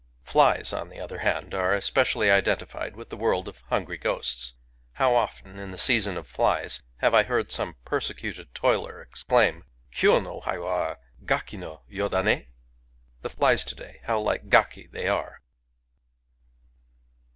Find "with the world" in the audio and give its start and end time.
2.95-3.47